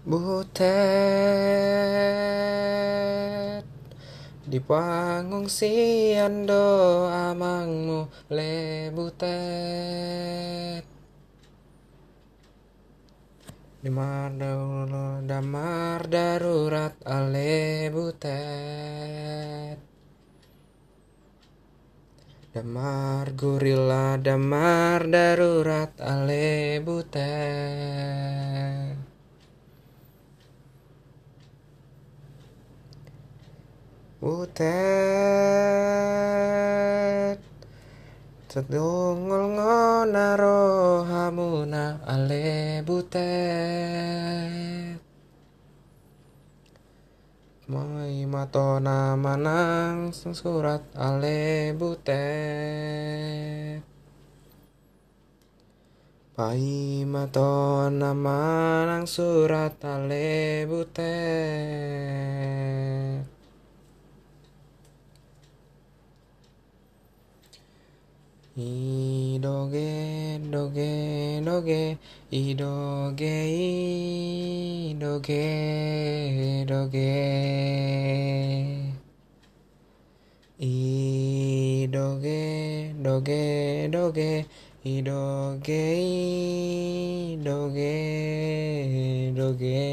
[0.00, 0.64] Butet.
[4.48, 10.88] Di pangungsian do amangmu le butet.
[13.84, 19.76] Damar darurat, damar darurat ale butet.
[22.56, 28.39] Damar gorila, damar darurat ale butet
[34.30, 34.62] Butet.
[38.46, 43.26] Tedungol ngonaro hamuna ale butet.
[47.66, 53.82] Mai matona manang surat ale butet.
[56.38, 62.30] Pai matona manang surat ale butet
[68.56, 71.98] 이러게 이러게 이러게
[72.30, 73.46] 이러게
[74.90, 77.30] 이러게 이러게
[80.58, 82.10] 이러게
[82.98, 84.46] 이러게 이러게
[84.82, 86.02] 이러게
[87.38, 87.84] 이러게
[89.32, 89.89] 이러게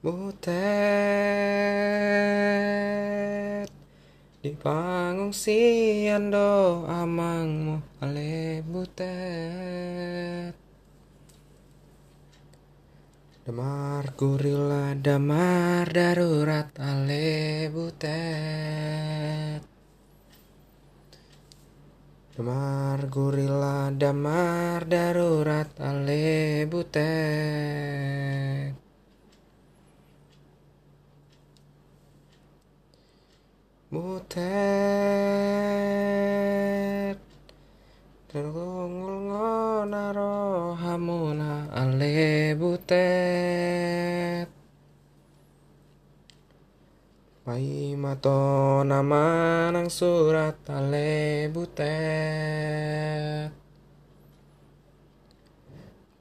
[0.00, 0.48] Butet
[4.40, 10.56] di pangungsian do amangmu ale butet.
[13.44, 19.60] Damar gorila damar darurat ale butet.
[22.40, 28.19] Damar gorila damar darurat ale butet
[33.90, 34.38] Butet.
[38.30, 44.46] Tergongol ngonaro hamuna ale butet.
[47.42, 53.50] Pai mato nama nang surat ale butet.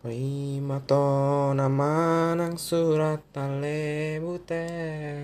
[0.02, 5.19] Pai mato nama nang surat ale butet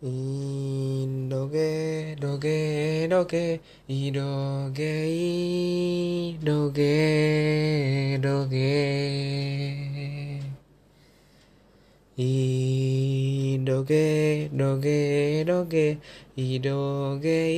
[0.00, 5.08] 이노게 노게 노게 이노게
[6.38, 9.88] 이노게 노게
[12.16, 15.98] 이노게 노게 노게
[16.36, 17.52] 이노게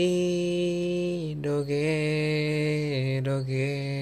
[1.36, 4.00] 이노게 노게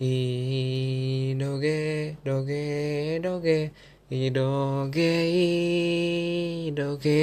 [0.00, 3.72] 이노게 노게 노게
[4.10, 5.10] idoge,
[6.66, 7.22] idoge,